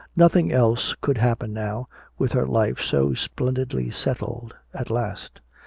Nothing 0.15 0.51
else 0.51 0.95
could 0.99 1.19
happen 1.19 1.53
now, 1.53 1.87
with 2.17 2.31
her 2.31 2.47
life 2.47 2.81
so 2.81 3.13
splendidly 3.13 3.91
settled 3.91 4.55
at 4.73 4.89
last. 4.89 5.41